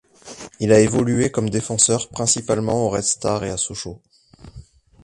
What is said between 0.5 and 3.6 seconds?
Il a évolué comme défenseur principalement au Red Star et à